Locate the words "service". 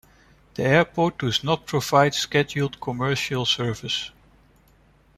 3.45-4.09